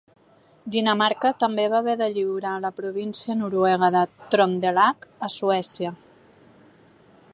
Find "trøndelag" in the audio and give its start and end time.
4.33-5.07